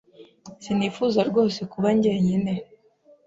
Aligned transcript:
sinifuza 0.63 1.19
rwose 1.29 1.59
kuba 1.71 1.89
njyenyine. 1.95 2.53